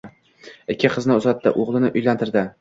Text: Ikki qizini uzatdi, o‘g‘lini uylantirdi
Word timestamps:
Ikki 0.75 0.91
qizini 0.95 1.17
uzatdi, 1.21 1.53
o‘g‘lini 1.65 1.93
uylantirdi 2.01 2.45